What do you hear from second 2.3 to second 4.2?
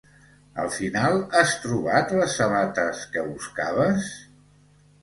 sabates que buscaves?